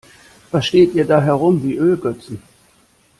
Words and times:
Was 0.49 0.65
steht 0.65 0.95
ihr 0.95 1.05
da 1.05 1.21
herum 1.21 1.61
wie 1.61 1.73
die 1.73 1.77
Ölgötzen? 1.77 2.41